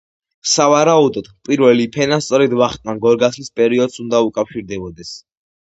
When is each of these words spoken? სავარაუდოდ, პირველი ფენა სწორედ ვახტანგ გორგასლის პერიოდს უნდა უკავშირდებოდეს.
სავარაუდოდ, 0.53 1.29
პირველი 1.49 1.85
ფენა 1.99 2.19
სწორედ 2.29 2.57
ვახტანგ 2.63 3.05
გორგასლის 3.09 3.55
პერიოდს 3.61 4.03
უნდა 4.07 4.25
უკავშირდებოდეს. 4.33 5.17